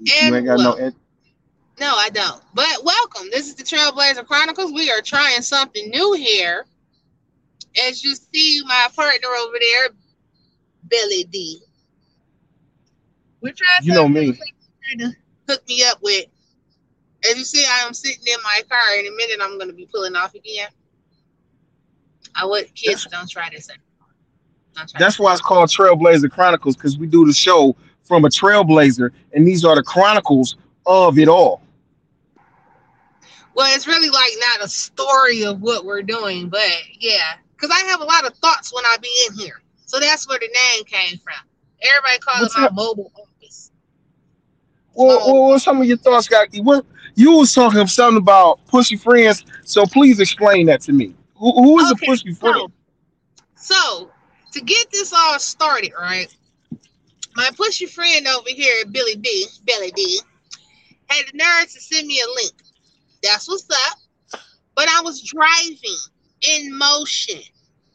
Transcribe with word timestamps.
you 0.00 0.34
ain't 0.34 0.46
got 0.46 0.58
well- 0.58 0.76
no. 0.78 0.84
In- 0.86 0.96
No, 1.78 1.94
I 1.96 2.10
don't. 2.10 2.42
But 2.54 2.84
welcome. 2.84 3.28
This 3.30 3.48
is 3.48 3.54
the 3.54 3.62
Trailblazer 3.62 4.26
Chronicles. 4.26 4.72
We 4.72 4.90
are 4.90 5.00
trying 5.00 5.42
something 5.42 5.88
new 5.90 6.12
here. 6.14 6.66
As 7.86 8.02
you 8.04 8.14
see, 8.16 8.62
my 8.66 8.88
partner 8.94 9.28
over 9.28 9.56
there, 9.60 9.88
Billy 10.88 11.24
D. 11.24 11.62
We're 13.40 13.52
trying 13.54 13.82
You 13.82 13.94
know 13.94 14.08
me. 14.08 14.32
to 14.98 15.12
hook 15.48 15.62
me 15.68 15.82
up 15.84 15.98
with. 16.02 16.26
As 17.24 17.38
you 17.38 17.44
see, 17.44 17.64
I 17.64 17.86
am 17.86 17.94
sitting 17.94 18.26
in 18.26 18.42
my 18.42 18.62
car. 18.68 18.94
In 18.98 19.06
a 19.06 19.10
minute, 19.16 19.38
I'm 19.40 19.56
going 19.56 19.68
to 19.68 19.74
be 19.74 19.86
pulling 19.86 20.16
off 20.16 20.34
again. 20.34 20.68
I 22.34 22.44
would 22.44 22.74
kids 22.74 23.06
don't 23.10 23.28
try 23.28 23.48
this. 23.50 23.68
Don't 24.76 24.88
try 24.88 24.98
That's 24.98 25.18
why 25.18 25.32
it's 25.32 25.40
called 25.40 25.68
Trailblazer 25.68 26.30
Chronicles 26.30 26.76
because 26.76 26.98
we 26.98 27.06
do 27.06 27.24
the 27.26 27.32
show 27.32 27.76
from 28.04 28.24
a 28.24 28.28
trailblazer, 28.28 29.10
and 29.32 29.46
these 29.46 29.64
are 29.64 29.74
the 29.76 29.82
chronicles 29.82 30.56
of 30.86 31.18
it 31.18 31.28
all. 31.28 31.62
Well, 33.54 33.74
it's 33.74 33.86
really 33.86 34.10
like 34.10 34.32
not 34.38 34.64
a 34.64 34.68
story 34.68 35.44
of 35.44 35.60
what 35.60 35.84
we're 35.84 36.02
doing, 36.02 36.48
but 36.48 36.68
yeah, 36.98 37.34
because 37.56 37.70
I 37.70 37.80
have 37.88 38.00
a 38.00 38.04
lot 38.04 38.26
of 38.26 38.34
thoughts 38.38 38.72
when 38.74 38.84
I 38.86 38.96
be 39.00 39.10
in 39.28 39.34
here. 39.34 39.60
So 39.86 39.98
that's 40.00 40.28
where 40.28 40.38
the 40.38 40.48
name 40.48 40.84
came 40.84 41.18
from. 41.18 41.34
Everybody 41.82 42.18
call 42.18 42.42
What's 42.42 42.54
it 42.56 42.60
my 42.60 42.66
up? 42.66 42.72
mobile 42.72 43.12
office. 43.16 43.72
Well, 44.94 45.22
well, 45.26 45.44
what 45.48 45.60
some 45.60 45.80
of 45.80 45.86
your 45.86 45.96
thoughts 45.96 46.28
got? 46.28 46.48
What 46.62 46.84
you 47.14 47.32
was 47.38 47.52
talking 47.54 47.86
something 47.86 48.18
about 48.18 48.64
pushy 48.66 49.00
friends, 49.00 49.44
so 49.64 49.86
please 49.86 50.20
explain 50.20 50.66
that 50.66 50.80
to 50.82 50.92
me. 50.92 51.14
Who, 51.36 51.52
who 51.52 51.80
is 51.80 51.90
Okay, 51.90 51.92
a 51.92 51.96
pushy 51.96 52.36
friend? 52.36 52.70
So, 53.54 53.54
so 53.56 54.10
to 54.52 54.60
get 54.60 54.90
this 54.90 55.12
all 55.12 55.38
started, 55.38 55.92
right? 55.98 56.34
My 57.36 57.50
pushy 57.50 57.88
friend 57.88 58.26
over 58.26 58.48
here, 58.48 58.84
Billy 58.90 59.16
D, 59.16 59.46
Billy 59.64 59.92
D, 59.92 60.20
had 61.08 61.26
the 61.26 61.38
nerve 61.38 61.70
to 61.70 61.80
send 61.80 62.06
me 62.06 62.20
a 62.20 62.28
link. 62.42 62.54
That's 63.22 63.48
what's 63.48 63.68
up. 63.70 63.98
But 64.74 64.88
I 64.88 65.02
was 65.02 65.22
driving 65.22 65.98
in 66.48 66.76
motion. 66.76 67.40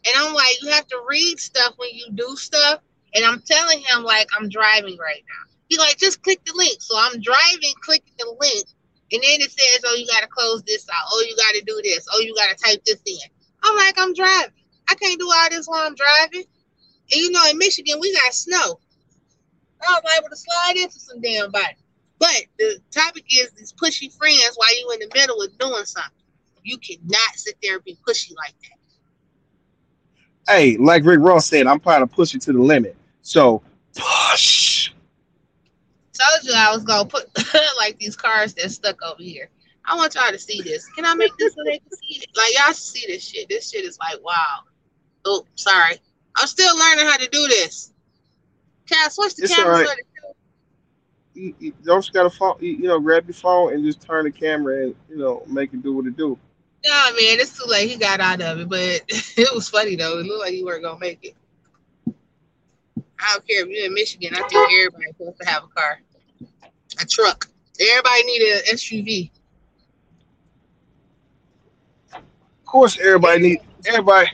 And 0.07 0.15
I'm 0.17 0.33
like, 0.33 0.61
you 0.61 0.69
have 0.69 0.87
to 0.87 1.01
read 1.07 1.39
stuff 1.39 1.73
when 1.77 1.89
you 1.93 2.05
do 2.13 2.35
stuff. 2.35 2.81
And 3.13 3.25
I'm 3.25 3.41
telling 3.41 3.79
him 3.79 4.03
like 4.03 4.27
I'm 4.37 4.49
driving 4.49 4.97
right 4.97 5.23
now. 5.27 5.51
He 5.67 5.77
like, 5.77 5.97
just 5.97 6.21
click 6.21 6.39
the 6.45 6.53
link. 6.55 6.81
So 6.81 6.95
I'm 6.97 7.19
driving, 7.21 7.73
clicking 7.81 8.13
the 8.19 8.35
link. 8.39 8.67
And 9.11 9.21
then 9.21 9.41
it 9.41 9.51
says, 9.51 9.81
oh, 9.85 9.95
you 9.95 10.05
got 10.07 10.21
to 10.21 10.27
close 10.27 10.63
this 10.63 10.87
out. 10.89 11.07
Oh, 11.11 11.25
you 11.27 11.35
got 11.35 11.53
to 11.53 11.61
do 11.65 11.79
this. 11.83 12.05
Oh, 12.11 12.19
you 12.19 12.35
got 12.35 12.55
to 12.55 12.63
type 12.63 12.83
this 12.85 13.01
in. 13.05 13.29
I'm 13.63 13.75
like, 13.75 13.95
I'm 13.97 14.13
driving. 14.13 14.51
I 14.89 14.95
can't 14.95 15.19
do 15.19 15.31
all 15.31 15.49
this 15.49 15.65
while 15.67 15.85
I'm 15.85 15.95
driving. 15.95 16.45
And 17.11 17.21
you 17.21 17.31
know, 17.31 17.47
in 17.49 17.57
Michigan, 17.57 17.99
we 17.99 18.13
got 18.13 18.33
snow. 18.33 18.79
I 19.81 19.99
was 20.03 20.11
able 20.17 20.29
to 20.29 20.35
slide 20.35 20.75
into 20.77 20.99
some 20.99 21.21
damn 21.21 21.51
body. 21.51 21.75
But 22.19 22.45
the 22.57 22.79
topic 22.91 23.25
is 23.29 23.51
these 23.51 23.73
pushy 23.73 24.15
friends 24.15 24.53
while 24.55 24.77
you 24.77 24.89
in 24.93 24.99
the 24.99 25.11
middle 25.13 25.41
of 25.41 25.57
doing 25.57 25.85
something. 25.85 26.11
You 26.63 26.77
cannot 26.77 27.35
sit 27.35 27.55
there 27.61 27.75
and 27.75 27.83
be 27.83 27.97
pushy 28.07 28.33
like 28.35 28.55
that. 28.61 30.53
Hey, 30.55 30.77
like 30.77 31.03
Rick 31.03 31.19
Ross 31.21 31.47
said, 31.47 31.67
I'm 31.67 31.79
trying 31.79 32.01
to 32.01 32.07
push 32.07 32.33
it 32.35 32.41
to 32.43 32.53
the 32.53 32.59
limit. 32.59 32.95
So 33.21 33.61
push. 33.95 34.91
Told 36.13 36.43
you 36.43 36.53
I 36.55 36.73
was 36.73 36.83
gonna 36.83 37.07
put 37.07 37.29
like 37.77 37.97
these 37.99 38.15
cars 38.15 38.53
that 38.55 38.71
stuck 38.71 39.01
over 39.03 39.21
here. 39.21 39.49
I 39.83 39.95
want 39.95 40.15
y'all 40.15 40.31
to 40.31 40.39
see 40.39 40.61
this. 40.61 40.87
Can 40.89 41.05
I 41.05 41.13
make 41.13 41.31
this 41.37 41.53
so 41.53 41.61
they 41.63 41.79
can 41.79 41.91
see 41.91 42.21
it? 42.21 42.27
Like 42.35 42.51
y'all 42.57 42.73
see 42.73 43.05
this 43.07 43.27
shit. 43.27 43.49
This 43.49 43.69
shit 43.69 43.85
is 43.85 43.99
like 43.99 44.23
wow. 44.23 44.61
Oh, 45.25 45.45
sorry. 45.55 45.97
I'm 46.37 46.47
still 46.47 46.75
learning 46.77 47.05
how 47.05 47.17
to 47.17 47.27
do 47.29 47.47
this. 47.47 47.91
Can 48.87 49.05
I 49.05 49.09
switch 49.09 49.35
the 49.35 49.43
It's 49.43 49.55
camera 49.55 49.73
alright. 49.73 49.87
so 49.87 50.33
You, 51.33 51.55
you 51.59 51.73
don't 51.83 52.01
just 52.01 52.13
gotta 52.13 52.29
phone, 52.29 52.55
you, 52.59 52.71
you 52.73 52.87
know, 52.87 52.99
grab 52.99 53.25
your 53.27 53.33
phone 53.33 53.73
and 53.73 53.83
just 53.83 54.01
turn 54.01 54.25
the 54.25 54.31
camera 54.31 54.83
and 54.83 54.95
you 55.09 55.17
know 55.17 55.43
make 55.47 55.73
it 55.73 55.81
do 55.83 55.93
what 55.93 56.05
it 56.05 56.15
do. 56.15 56.37
Nah, 56.85 57.11
man, 57.11 57.39
it's 57.39 57.57
too 57.57 57.67
late. 57.67 57.89
He 57.89 57.97
got 57.97 58.19
out 58.19 58.41
of 58.41 58.59
it, 58.59 58.69
but 58.69 58.79
it 59.09 59.53
was 59.53 59.69
funny 59.69 59.95
though. 59.95 60.19
It 60.19 60.25
looked 60.27 60.41
like 60.41 60.53
he 60.53 60.63
weren't 60.63 60.83
gonna 60.83 60.99
make 60.99 61.19
it. 61.23 61.35
I 63.19 63.33
don't 63.33 63.47
care 63.47 63.63
if 63.63 63.69
you're 63.69 63.85
in 63.85 63.93
Michigan. 63.93 64.35
I 64.35 64.47
think 64.47 64.71
everybody's 64.71 65.15
supposed 65.17 65.39
to 65.41 65.49
have 65.49 65.63
a 65.63 65.67
car, 65.67 65.99
a 67.01 67.05
truck. 67.05 67.49
Everybody 67.79 68.23
need 68.23 68.41
an 68.41 68.61
SUV. 68.75 69.31
Of 72.13 72.65
course, 72.65 72.99
everybody 72.99 73.41
need 73.41 73.59
everybody. 73.87 74.29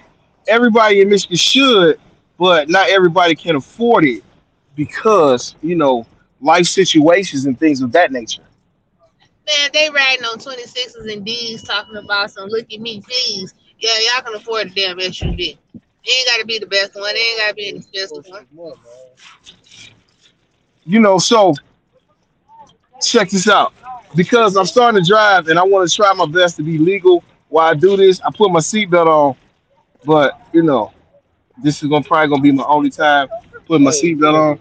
Everybody 0.48 1.02
in 1.02 1.10
Michigan 1.10 1.38
should, 1.38 2.00
but 2.38 2.68
not 2.68 2.90
everybody 2.90 3.36
can 3.36 3.56
afford 3.56 4.04
it 4.04 4.24
because 4.76 5.56
you 5.62 5.76
know 5.76 6.06
life 6.42 6.66
situations 6.66 7.46
and 7.46 7.60
things 7.60 7.82
of 7.82 7.92
that 7.92 8.12
nature. 8.12 8.44
Man, 9.48 9.70
they 9.74 9.90
riding 9.90 10.26
on 10.26 10.38
26s 10.38 11.12
and 11.12 11.26
D's 11.26 11.64
talking 11.64 11.98
about 11.98 12.32
some 12.32 12.50
look 12.50 12.72
at 12.72 12.80
me, 12.80 13.02
please. 13.02 13.54
Yeah, 13.80 13.92
y'all 14.14 14.24
can 14.24 14.36
afford 14.36 14.68
a 14.68 14.70
damn 14.70 14.98
SUV. 14.98 15.58
It 16.04 16.10
ain't 16.10 16.28
gotta 16.28 16.46
be 16.46 16.60
the 16.60 16.68
best 16.68 16.96
one. 16.96 17.16
It 17.16 17.20
ain't 17.20 17.40
gotta 17.40 17.54
be 17.54 17.70
an 17.70 17.78
expensive 17.78 18.26
one. 18.52 18.74
You 20.84 21.00
know, 21.00 21.18
so 21.18 21.54
check 23.02 23.30
this 23.30 23.48
out. 23.48 23.74
Because 24.16 24.58
I'm 24.58 24.66
starting 24.66 25.02
to 25.02 25.08
drive 25.08 25.48
and 25.48 25.58
I 25.58 25.64
want 25.64 25.90
to 25.90 25.96
try 25.96 26.12
my 26.14 26.26
best 26.26 26.58
to 26.58 26.64
be 26.64 26.78
legal 26.78 27.24
while 27.50 27.70
I 27.70 27.74
do 27.74 27.96
this. 27.98 28.22
I 28.22 28.30
put 28.36 28.52
my 28.52 28.60
seatbelt 28.60 29.08
on, 29.08 29.36
but 30.06 30.40
you 30.54 30.64
know, 30.64 30.92
this 31.64 31.82
is 31.82 31.90
gonna 31.90 32.04
probably 32.04 32.30
gonna 32.30 32.42
be 32.42 32.52
my 32.52 32.66
only 32.66 32.90
time 32.90 33.28
putting 33.72 33.86
my 33.86 33.92
seatbelt 33.92 34.34
on. 34.34 34.60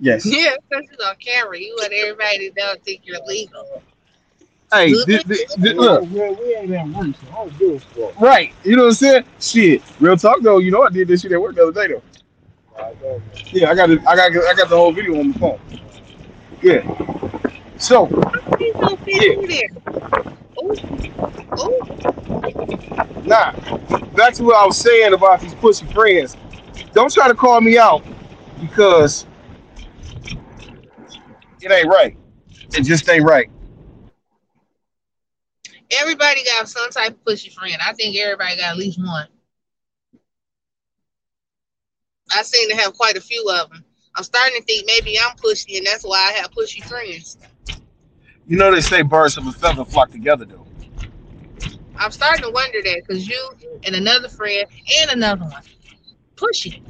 Yes. 0.00 0.24
Yeah, 0.24 0.54
because 0.70 0.88
it's 0.90 1.04
on 1.04 1.16
camera. 1.16 1.58
You 1.58 1.76
want 1.78 1.92
everybody 1.92 2.50
to 2.50 2.54
know 2.58 2.74
think 2.82 3.02
you're 3.04 3.20
legal. 3.26 3.82
Hey, 4.72 4.94
thi- 4.94 5.18
thi- 5.18 5.46
thi- 5.60 5.72
look, 5.74 6.02
we 6.10 6.22
ain't 6.56 6.72
at 6.72 6.88
work, 6.88 7.14
so 7.14 7.26
I 7.30 7.34
don't 7.34 7.58
give 7.58 7.86
a 7.98 8.24
right. 8.24 8.54
You 8.64 8.76
know 8.76 8.84
what 8.84 8.88
I'm 8.88 8.94
saying? 8.94 9.24
Shit. 9.38 9.82
Real 10.00 10.16
talk 10.16 10.40
though, 10.40 10.58
you 10.58 10.70
know 10.70 10.82
I 10.82 10.88
did 10.88 11.08
this 11.08 11.20
shit 11.20 11.32
at 11.32 11.40
work 11.40 11.56
the 11.56 11.68
other 11.68 11.72
day 11.86 11.92
though. 11.92 12.02
I 12.82 12.92
know, 13.02 13.18
man. 13.18 13.20
Yeah, 13.52 13.70
I 13.70 13.74
got 13.74 13.90
it. 13.90 14.00
I 14.06 14.16
got 14.16 14.32
I 14.32 14.54
got 14.54 14.70
the 14.70 14.76
whole 14.76 14.92
video 14.92 15.20
on 15.20 15.30
the 15.32 15.38
phone. 15.38 15.60
Yeah. 16.62 16.82
So 17.76 18.06
Please 18.06 18.74
don't 18.80 18.98
fit 19.04 19.50
Yeah. 19.50 20.04
Nah, 23.24 23.52
back 24.14 24.34
to 24.34 24.44
what 24.44 24.56
I 24.56 24.66
was 24.66 24.78
saying 24.78 25.12
about 25.12 25.40
these 25.40 25.54
pussy 25.54 25.86
friends. 25.86 26.36
Don't 26.92 27.12
try 27.12 27.28
to 27.28 27.34
call 27.34 27.60
me 27.60 27.76
out 27.78 28.02
because 28.60 29.26
it 31.60 31.70
ain't 31.70 31.88
right. 31.88 32.16
It 32.74 32.82
just 32.82 33.08
ain't 33.08 33.24
right. 33.24 33.50
Everybody 35.90 36.44
got 36.44 36.68
some 36.68 36.90
type 36.90 37.10
of 37.10 37.24
pussy 37.24 37.50
friend. 37.50 37.76
I 37.84 37.92
think 37.92 38.16
everybody 38.16 38.56
got 38.56 38.72
at 38.72 38.76
least 38.76 38.98
one. 38.98 39.28
I 42.34 42.42
seem 42.42 42.70
to 42.70 42.76
have 42.76 42.94
quite 42.94 43.16
a 43.16 43.20
few 43.20 43.48
of 43.50 43.70
them. 43.70 43.84
I'm 44.16 44.24
starting 44.24 44.58
to 44.58 44.64
think 44.64 44.86
maybe 44.86 45.18
I'm 45.18 45.36
pushy, 45.36 45.76
and 45.76 45.86
that's 45.86 46.04
why 46.04 46.18
I 46.18 46.32
have 46.38 46.50
pushy 46.52 46.82
friends. 46.88 47.38
You 48.46 48.56
know 48.56 48.72
they 48.74 48.80
say 48.80 49.02
birds 49.02 49.36
of 49.38 49.46
a 49.46 49.52
feather 49.52 49.84
flock 49.84 50.10
together 50.10 50.44
though. 50.44 50.66
I'm 51.96 52.10
starting 52.10 52.44
to 52.44 52.50
wonder 52.50 52.78
that 52.84 53.02
because 53.06 53.28
you 53.28 53.50
and 53.84 53.94
another 53.94 54.28
friend 54.28 54.66
and 55.00 55.10
another 55.12 55.44
one 55.44 55.62
pushy. 56.36 56.82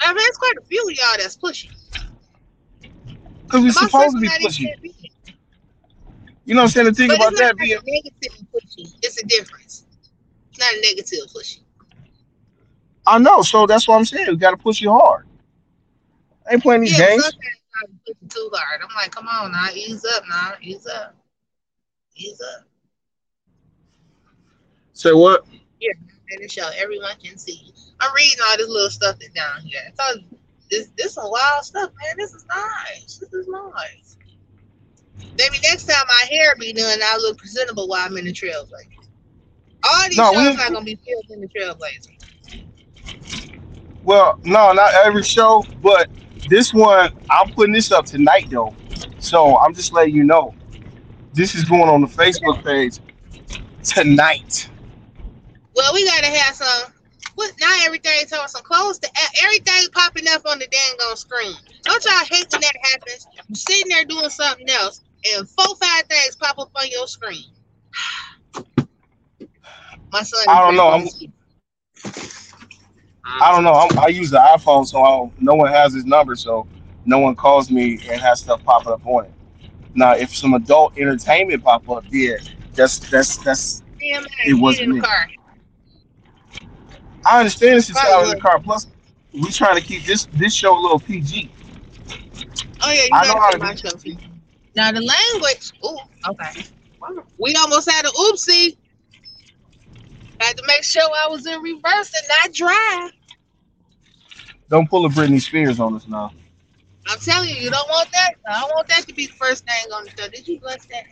I 0.00 0.08
mean, 0.08 0.16
there's 0.16 0.36
quite 0.38 0.54
a 0.60 0.64
few 0.66 0.82
of 0.88 0.90
y'all 0.92 1.16
that's 1.18 1.36
pushy. 1.36 1.70
Because 3.44 3.62
we're 3.64 3.72
My 3.74 3.88
supposed 3.88 4.14
to 4.14 4.20
be 4.20 4.30
pushy. 4.30 4.72
You 6.44 6.54
know 6.54 6.60
what 6.60 6.64
I'm 6.64 6.70
saying? 6.70 6.86
The 6.86 6.92
thing 6.94 7.12
But 7.12 7.14
about 7.14 7.36
that 7.36 7.58
being 7.58 7.78
a 7.78 7.82
negative 7.84 8.46
pushy. 8.54 8.92
It's 9.02 9.22
a 9.22 9.26
difference. 9.26 9.84
It's 10.50 10.58
not 10.58 10.74
a 10.74 10.80
negative 10.80 11.28
pushy. 11.34 11.60
I 13.06 13.18
know, 13.18 13.42
so 13.42 13.66
that's 13.66 13.88
what 13.88 13.96
I'm 13.96 14.04
saying. 14.04 14.26
We 14.28 14.36
gotta 14.36 14.56
push 14.56 14.80
you 14.80 14.90
hard. 14.92 15.26
I 16.48 16.54
ain't 16.54 16.62
playing 16.62 16.82
these 16.82 16.92
Yeah, 16.92 16.96
games. 16.96 17.32
sometimes 17.32 17.61
Pushing 18.06 18.28
too 18.28 18.50
hard. 18.52 18.80
I'm 18.82 18.94
like, 18.96 19.10
come 19.10 19.28
on 19.28 19.52
now, 19.52 19.68
ease 19.74 20.04
up 20.04 20.24
now, 20.28 20.52
ease 20.60 20.86
up, 20.86 21.14
ease 22.16 22.40
up. 22.56 22.64
Say 24.92 25.12
what? 25.12 25.44
Yeah, 25.80 25.92
and 26.30 26.42
the 26.44 26.48
show, 26.48 26.68
everyone 26.76 27.14
can 27.22 27.38
see. 27.38 27.72
I'm 28.00 28.12
reading 28.14 28.38
all 28.48 28.56
this 28.56 28.68
little 28.68 28.90
stuff 28.90 29.16
that's 29.18 29.32
down 29.32 29.60
here. 29.62 29.80
You, 30.16 30.22
this 30.70 30.88
this 30.96 31.14
some 31.14 31.30
wild 31.30 31.64
stuff, 31.64 31.90
man. 32.02 32.14
This 32.16 32.32
is 32.34 32.44
nice. 32.46 33.18
This 33.18 33.32
is 33.32 33.46
nice. 33.48 34.16
Maybe 35.38 35.58
next 35.62 35.86
time 35.86 36.04
my 36.08 36.26
hair 36.30 36.54
be 36.58 36.72
done, 36.72 36.98
I'll 37.04 37.20
look 37.22 37.38
presentable 37.38 37.88
while 37.88 38.06
I'm 38.06 38.16
in 38.16 38.24
the 38.26 38.32
trailblazer. 38.32 38.86
All 39.84 40.08
these 40.08 40.18
No, 40.18 40.30
we- 40.32 40.36
shows 40.44 40.56
not 40.56 40.72
gonna 40.72 40.84
be 40.84 40.98
filled 41.06 41.24
in 41.30 41.40
the 41.40 41.48
trailblazer. 41.48 42.08
Well, 44.04 44.38
no, 44.44 44.72
not 44.72 44.92
every 45.04 45.22
show, 45.22 45.64
but 45.80 46.08
this 46.48 46.72
one, 46.74 47.10
I'm 47.30 47.50
putting 47.52 47.72
this 47.72 47.92
up 47.92 48.06
tonight 48.06 48.48
though. 48.50 48.74
So 49.18 49.58
I'm 49.58 49.74
just 49.74 49.92
letting 49.92 50.14
you 50.14 50.24
know. 50.24 50.54
This 51.32 51.54
is 51.54 51.64
going 51.64 51.88
on 51.88 52.00
the 52.02 52.06
Facebook 52.06 52.62
page 52.64 52.98
tonight. 53.84 54.68
Well, 55.74 55.92
we 55.94 56.04
gotta 56.06 56.26
have 56.26 56.54
some. 56.54 56.92
What? 57.36 57.52
Not 57.60 57.86
everything. 57.86 58.26
So 58.26 58.44
some 58.46 58.62
clothes 58.62 58.98
to 59.00 59.08
everything 59.42 59.88
popping 59.92 60.24
up 60.28 60.42
on 60.46 60.58
the 60.58 60.66
dang 60.70 60.96
on 61.08 61.16
screen. 61.16 61.54
Don't 61.84 62.04
y'all 62.04 62.24
hate 62.30 62.46
when 62.52 62.60
that 62.60 62.76
happens? 62.92 63.26
You're 63.48 63.56
sitting 63.56 63.88
there 63.88 64.04
doing 64.04 64.28
something 64.28 64.68
else, 64.68 65.00
and 65.34 65.48
four, 65.48 65.74
five 65.76 66.04
things 66.04 66.36
pop 66.36 66.58
up 66.58 66.70
on 66.76 66.86
your 66.90 67.06
screen. 67.06 67.44
My 70.12 70.22
son. 70.22 70.44
I 70.48 70.60
don't 70.60 70.76
know, 70.76 70.88
I'm- 70.88 71.08
I 73.24 73.52
don't 73.52 73.64
know. 73.64 73.72
I'm, 73.74 73.98
I 73.98 74.08
use 74.08 74.30
the 74.30 74.38
iPhone, 74.38 74.86
so 74.86 75.02
I 75.02 75.10
don't, 75.10 75.40
no 75.40 75.54
one 75.54 75.70
has 75.72 75.92
his 75.94 76.04
number, 76.04 76.34
so 76.36 76.66
no 77.04 77.18
one 77.18 77.34
calls 77.34 77.70
me 77.70 77.98
and 78.10 78.20
has 78.20 78.40
stuff 78.40 78.62
popping 78.64 78.92
up 78.92 79.06
on 79.06 79.26
it. 79.26 79.32
Now, 79.94 80.14
if 80.14 80.34
some 80.34 80.54
adult 80.54 80.96
entertainment 80.98 81.62
pop 81.62 81.88
up, 81.90 82.04
yeah, 82.10 82.36
that's 82.74 82.98
that's 83.10 83.36
that's. 83.38 83.82
Damn, 84.00 84.24
It 84.46 84.54
wasn't 84.54 84.84
in 84.84 84.88
the 84.90 84.94
me. 84.96 85.00
car. 85.02 85.28
I 87.24 87.38
understand 87.38 87.76
this 87.76 87.88
is 87.90 87.92
Probably 87.96 88.12
out 88.12 88.24
in 88.24 88.30
the 88.30 88.40
car. 88.40 88.58
Plus, 88.60 88.86
we 89.32 89.50
trying 89.50 89.76
to 89.76 89.82
keep 89.82 90.04
this 90.04 90.26
this 90.32 90.54
show 90.54 90.76
a 90.76 90.80
little 90.80 90.98
PG. 90.98 91.50
Oh 92.82 92.90
yeah, 92.90 93.02
you 93.04 93.08
I 93.12 93.26
know 93.26 93.34
how 93.38 93.50
gotta 93.50 93.58
to 93.58 93.58
put 93.58 93.84
my 93.84 93.90
show. 93.90 93.96
feet. 93.96 94.18
Now 94.74 94.90
the 94.90 95.00
language. 95.02 95.72
Ooh, 95.84 95.98
okay. 96.30 96.64
We 97.38 97.54
almost 97.54 97.90
had 97.90 98.04
an 98.04 98.12
oopsie. 98.12 98.76
I 100.42 100.46
had 100.46 100.56
to 100.56 100.64
make 100.66 100.82
sure 100.82 101.02
I 101.02 101.28
was 101.28 101.46
in 101.46 101.60
reverse 101.60 102.12
and 102.14 102.28
not 102.28 102.52
drive. 102.52 103.12
Don't 104.68 104.90
pull 104.90 105.06
a 105.06 105.08
Britney 105.08 105.40
Spears 105.40 105.78
on 105.78 105.94
us 105.94 106.08
now. 106.08 106.32
I'm 107.08 107.18
telling 107.18 107.50
you, 107.50 107.56
you 107.56 107.70
don't 107.70 107.88
want 107.88 108.10
that. 108.12 108.34
I 108.48 108.60
don't 108.60 108.70
want 108.70 108.88
that 108.88 109.06
to 109.06 109.14
be 109.14 109.26
the 109.26 109.32
first 109.34 109.64
thing 109.64 109.92
on 109.92 110.04
the 110.04 110.10
show. 110.10 110.28
Did 110.28 110.48
you 110.48 110.58
bless 110.60 110.86
that? 110.86 111.04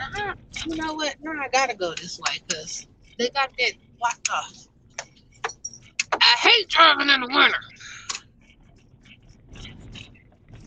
Uh-uh. 0.00 0.34
You 0.66 0.76
know 0.76 0.94
what? 0.94 1.16
Now 1.22 1.32
I 1.40 1.48
gotta 1.48 1.74
go 1.74 1.94
this 1.94 2.18
way 2.18 2.38
because 2.46 2.86
they 3.18 3.30
got 3.30 3.50
that 3.58 3.72
blocked 3.98 4.28
off. 4.30 4.66
I 6.12 6.36
hate 6.40 6.68
driving 6.68 7.08
in 7.08 7.20
the 7.20 7.28
winter. 7.28 7.58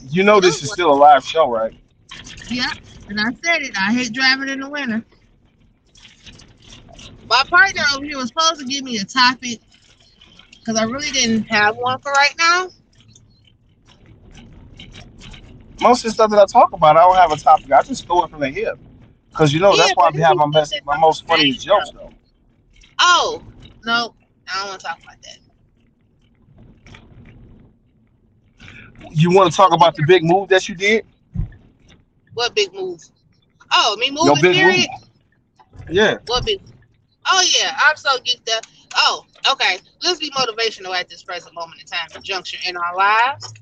You 0.09 0.23
know 0.23 0.39
this 0.39 0.63
is 0.63 0.71
still 0.71 0.91
a 0.91 0.95
live 0.95 1.23
show, 1.23 1.49
right? 1.49 1.73
Yeah, 2.49 2.71
and 3.09 3.19
I 3.19 3.25
said 3.43 3.61
it. 3.61 3.75
I 3.77 3.93
hate 3.93 4.13
driving 4.13 4.49
in 4.49 4.59
the 4.61 4.69
winter. 4.69 5.05
My 7.29 7.43
partner 7.49 7.83
over 7.95 8.05
here 8.05 8.17
was 8.17 8.29
supposed 8.29 8.59
to 8.61 8.65
give 8.65 8.83
me 8.83 8.97
a 8.97 9.05
topic 9.05 9.59
because 10.59 10.79
I 10.79 10.83
really 10.85 11.11
didn't 11.11 11.43
have 11.45 11.75
one 11.77 11.99
for 12.01 12.11
right 12.11 12.33
now. 12.37 12.69
Most 15.81 16.05
of 16.05 16.09
the 16.09 16.13
stuff 16.13 16.31
that 16.31 16.39
I 16.39 16.45
talk 16.45 16.73
about, 16.73 16.97
I 16.97 17.01
don't 17.01 17.15
have 17.17 17.31
a 17.31 17.37
topic. 17.37 17.71
I 17.71 17.81
just 17.83 18.05
throw 18.07 18.23
it 18.23 18.31
from 18.31 18.41
the 18.41 18.49
hip. 18.49 18.79
Cause 19.33 19.53
you 19.53 19.59
know 19.59 19.75
that's 19.77 19.95
why 19.95 20.09
I 20.13 20.19
have 20.21 20.37
my 20.37 20.47
best, 20.49 20.79
my 20.85 20.97
most 20.97 21.27
funniest 21.27 21.61
jokes 21.61 21.91
though. 21.91 22.13
Oh, 22.99 23.43
no, 23.85 24.15
I 24.47 24.59
don't 24.59 24.69
want 24.69 24.81
to 24.81 24.87
talk 24.87 24.99
about 25.03 25.21
that. 25.23 25.37
You 29.11 29.31
want 29.31 29.51
to 29.51 29.55
talk 29.55 29.73
about 29.73 29.95
the 29.95 30.03
big 30.03 30.23
move 30.23 30.49
that 30.49 30.69
you 30.69 30.75
did? 30.75 31.05
What 32.35 32.55
big 32.55 32.73
move? 32.73 33.01
Oh, 33.71 33.97
me 33.97 34.11
Your 34.21 34.35
moving 34.35 34.41
big 34.41 34.55
period? 34.55 34.89
move. 34.89 34.89
Yeah. 35.89 36.17
What 36.27 36.45
big? 36.45 36.61
Oh 37.31 37.43
yeah, 37.57 37.75
I'm 37.77 37.97
so 37.97 38.17
geeked 38.19 38.51
up. 38.55 38.65
Oh, 38.95 39.25
okay. 39.51 39.79
Let's 40.03 40.19
be 40.19 40.31
motivational 40.31 40.95
at 40.95 41.09
this 41.09 41.23
present 41.23 41.55
moment 41.55 41.81
in 41.81 41.87
time 41.87 42.09
and 42.15 42.23
juncture 42.23 42.57
in 42.67 42.77
our 42.77 42.95
lives. 42.95 43.53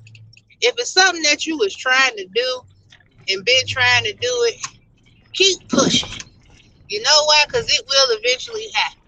If 0.61 0.75
it's 0.77 0.91
something 0.91 1.23
that 1.23 1.45
you 1.45 1.57
was 1.57 1.75
trying 1.75 2.15
to 2.17 2.25
do 2.27 2.61
and 3.29 3.45
been 3.45 3.67
trying 3.67 4.03
to 4.05 4.13
do 4.13 4.29
it, 4.49 4.55
keep 5.33 5.67
pushing. 5.69 6.29
You 6.89 7.01
know 7.01 7.23
why? 7.25 7.43
Because 7.47 7.67
it 7.69 7.85
will 7.87 8.17
eventually 8.19 8.67
happen. 8.73 8.99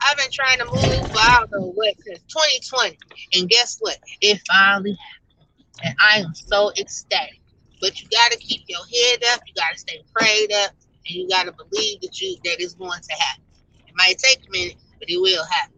I've 0.00 0.16
been 0.18 0.30
trying 0.32 0.58
to 0.58 0.66
move 0.66 1.08
for 1.10 1.18
I 1.18 1.38
don't 1.40 1.52
know 1.52 1.72
what 1.74 1.94
since 2.00 2.20
2020, 2.28 2.98
and 3.34 3.48
guess 3.48 3.78
what? 3.80 3.98
It 4.20 4.40
finally 4.46 4.96
happened, 5.00 5.84
and 5.84 5.94
I 6.00 6.18
am 6.20 6.34
so 6.34 6.72
ecstatic. 6.78 7.40
But 7.84 8.00
you 8.00 8.08
got 8.08 8.32
to 8.32 8.38
keep 8.38 8.62
your 8.66 8.78
head 8.78 9.22
up. 9.34 9.40
You 9.46 9.52
got 9.54 9.74
to 9.74 9.78
stay 9.78 10.02
prayed 10.16 10.50
up, 10.64 10.70
and 11.06 11.16
you 11.16 11.28
got 11.28 11.44
to 11.44 11.52
believe 11.52 12.00
that 12.00 12.18
you 12.18 12.34
that 12.44 12.56
it's 12.58 12.72
going 12.72 12.98
to 12.98 13.12
happen. 13.12 13.44
It 13.86 13.92
might 13.94 14.16
take 14.16 14.38
a 14.38 14.50
minute, 14.50 14.76
but 14.98 15.10
it 15.10 15.20
will 15.20 15.44
happen. 15.44 15.76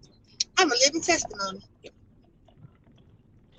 I'm 0.56 0.70
a 0.70 0.74
living 0.86 1.02
testimony. 1.02 1.64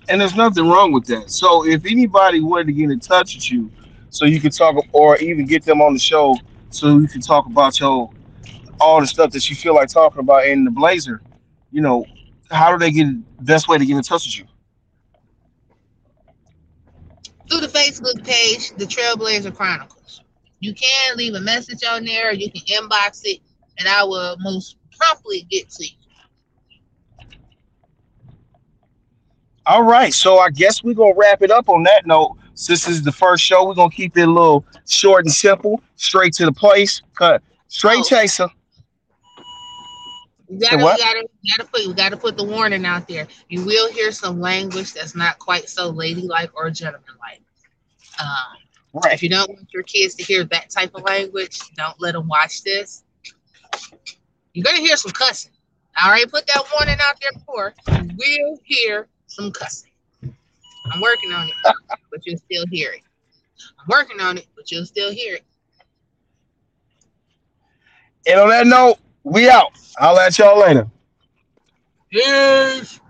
And 0.08 0.18
there's 0.18 0.34
nothing 0.34 0.66
wrong 0.66 0.92
with 0.92 1.04
that. 1.08 1.30
So 1.30 1.66
if 1.66 1.84
anybody 1.84 2.40
wanted 2.40 2.68
to 2.68 2.72
get 2.72 2.90
in 2.90 3.00
touch 3.00 3.34
with 3.34 3.52
you, 3.52 3.70
so 4.08 4.24
you 4.24 4.40
could 4.40 4.54
talk, 4.54 4.82
or 4.92 5.18
even 5.18 5.44
get 5.44 5.62
them 5.62 5.82
on 5.82 5.92
the 5.92 6.00
show, 6.00 6.34
so 6.70 6.96
you 6.96 7.06
can 7.06 7.20
talk 7.20 7.44
about 7.44 7.78
your 7.78 8.10
all 8.80 9.02
the 9.02 9.06
stuff 9.06 9.30
that 9.32 9.50
you 9.50 9.56
feel 9.56 9.74
like 9.74 9.90
talking 9.90 10.20
about 10.20 10.46
in 10.46 10.64
the 10.64 10.70
Blazer, 10.70 11.20
you 11.70 11.82
know, 11.82 12.06
how 12.50 12.72
do 12.72 12.78
they 12.78 12.92
get 12.92 13.08
best 13.44 13.68
way 13.68 13.76
to 13.76 13.84
get 13.84 13.94
in 13.94 14.02
touch 14.02 14.24
with 14.24 14.38
you? 14.38 14.46
Through 17.48 17.60
the 17.60 17.68
Facebook 17.68 18.24
page, 18.24 18.70
the 18.76 18.84
Trailblazer 18.84 19.54
Chronicles. 19.54 20.22
You 20.60 20.74
can 20.74 21.16
leave 21.16 21.34
a 21.34 21.40
message 21.40 21.84
on 21.84 22.04
there, 22.04 22.32
you 22.32 22.50
can 22.50 22.62
inbox 22.62 23.20
it, 23.24 23.40
and 23.78 23.88
I 23.88 24.02
will 24.04 24.36
most 24.40 24.76
promptly 24.96 25.46
get 25.50 25.70
to 25.70 25.84
you. 25.84 25.90
All 29.66 29.82
right, 29.82 30.12
so 30.12 30.38
I 30.38 30.50
guess 30.50 30.82
we're 30.82 30.94
gonna 30.94 31.14
wrap 31.14 31.42
it 31.42 31.50
up 31.50 31.68
on 31.68 31.82
that 31.84 32.06
note. 32.06 32.36
Since 32.54 32.86
this 32.86 32.96
is 32.96 33.02
the 33.02 33.12
first 33.12 33.44
show, 33.44 33.66
we're 33.66 33.74
gonna 33.74 33.90
keep 33.90 34.16
it 34.16 34.22
a 34.22 34.30
little 34.30 34.64
short 34.88 35.24
and 35.26 35.32
simple, 35.32 35.80
straight 35.96 36.32
to 36.34 36.46
the 36.46 36.52
place. 36.52 37.02
Cut 37.14 37.42
straight 37.68 38.00
Oh. 38.00 38.08
chaser. 38.08 38.48
We 40.48 40.58
gotta, 40.58 40.76
we 40.78 40.82
gotta, 40.82 41.28
we 41.42 41.50
gotta 41.56 41.70
put, 41.70 41.86
we 41.86 41.92
gotta 41.94 42.16
put 42.16 42.36
the 42.36 42.44
warning 42.44 42.86
out 42.86 43.06
there. 43.06 43.26
You 43.48 43.64
will 43.64 43.90
hear 43.92 44.10
some 44.12 44.40
language 44.40 44.94
that's 44.94 45.14
not 45.14 45.38
quite 45.38 45.68
so 45.68 45.90
ladylike 45.90 46.50
or 46.54 46.70
gentlemanlike. 46.70 47.42
Um, 48.20 48.56
Right. 48.94 49.12
if 49.12 49.22
you 49.22 49.28
don't 49.28 49.48
want 49.50 49.68
your 49.72 49.82
kids 49.82 50.14
to 50.14 50.24
hear 50.24 50.44
that 50.44 50.70
type 50.70 50.94
of 50.94 51.02
language, 51.02 51.60
don't 51.76 52.00
let 52.00 52.12
them 52.14 52.26
watch 52.26 52.62
this. 52.62 53.04
You're 54.54 54.64
gonna 54.64 54.80
hear 54.80 54.96
some 54.96 55.12
cussing. 55.12 55.52
I 55.94 56.08
already 56.08 56.26
put 56.26 56.46
that 56.46 56.64
warning 56.74 56.96
out 57.00 57.16
there 57.20 57.32
before. 57.34 57.74
You 57.88 58.16
will 58.16 58.58
hear 58.64 59.08
some 59.26 59.52
cussing. 59.52 59.90
I'm 60.22 61.00
working 61.02 61.32
on 61.32 61.48
it, 61.48 61.54
but 62.10 62.24
you'll 62.24 62.38
still 62.38 62.64
hear 62.70 62.92
it. 62.92 63.02
I'm 63.78 63.86
working 63.88 64.20
on 64.20 64.38
it, 64.38 64.46
but 64.56 64.70
you'll 64.70 64.86
still 64.86 65.12
hear 65.12 65.34
it. 65.36 65.44
And 68.26 68.40
on 68.40 68.48
that 68.48 68.66
note, 68.66 68.98
we 69.30 69.48
out. 69.50 69.72
I'll 69.98 70.18
at 70.18 70.38
y'all 70.38 70.60
later. 70.60 70.88
Yes. 72.10 73.00